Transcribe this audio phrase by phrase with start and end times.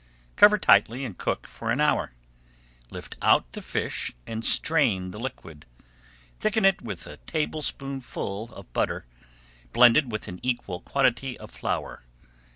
[0.35, 2.13] Cover tightly and cook for an hour.
[2.89, 5.67] Lift out the fish and strain the liquid.
[6.39, 9.05] Thicken it with a tablespoonful of butter,
[9.73, 12.01] blended with an equal quantity of flour.